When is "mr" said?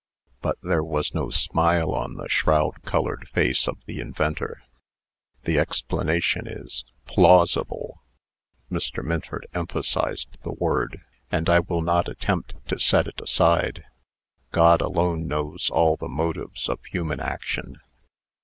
8.71-9.03